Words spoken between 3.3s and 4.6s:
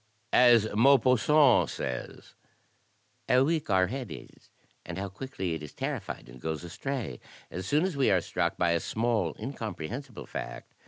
weak our head is,